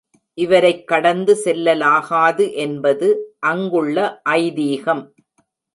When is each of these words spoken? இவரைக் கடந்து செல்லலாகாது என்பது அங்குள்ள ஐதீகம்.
இவரைக் 0.37 0.87
கடந்து 0.87 1.33
செல்லலாகாது 1.45 2.53
என்பது 2.55 3.09
அங்குள்ள 3.39 4.21
ஐதீகம். 4.29 5.03